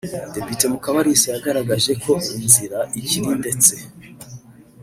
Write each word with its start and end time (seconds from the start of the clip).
Depite 0.35 0.63
Mukabalisa 0.71 1.27
yagaragaje 1.35 1.91
ko 2.03 2.13
inzira 2.37 2.79
ikiri 2.99 3.31
ndetse 3.41 3.73